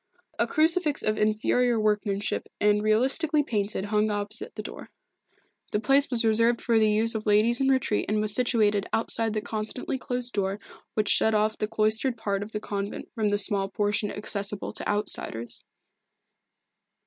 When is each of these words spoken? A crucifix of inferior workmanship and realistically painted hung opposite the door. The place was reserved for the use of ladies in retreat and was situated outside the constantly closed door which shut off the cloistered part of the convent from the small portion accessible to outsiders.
A 0.39 0.47
crucifix 0.47 1.03
of 1.03 1.15
inferior 1.19 1.79
workmanship 1.79 2.47
and 2.59 2.81
realistically 2.81 3.43
painted 3.43 3.85
hung 3.93 4.09
opposite 4.09 4.55
the 4.55 4.63
door. 4.63 4.89
The 5.73 5.79
place 5.79 6.09
was 6.09 6.25
reserved 6.25 6.59
for 6.59 6.79
the 6.79 6.89
use 6.89 7.13
of 7.13 7.27
ladies 7.27 7.61
in 7.61 7.67
retreat 7.69 8.07
and 8.09 8.19
was 8.19 8.33
situated 8.33 8.89
outside 8.93 9.33
the 9.33 9.41
constantly 9.43 9.99
closed 9.99 10.33
door 10.33 10.57
which 10.95 11.09
shut 11.09 11.35
off 11.35 11.55
the 11.59 11.67
cloistered 11.67 12.17
part 12.17 12.41
of 12.41 12.51
the 12.51 12.59
convent 12.59 13.11
from 13.13 13.29
the 13.29 13.37
small 13.37 13.69
portion 13.69 14.09
accessible 14.09 14.73
to 14.73 14.87
outsiders. 14.87 15.63